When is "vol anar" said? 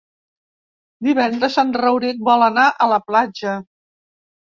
2.33-2.67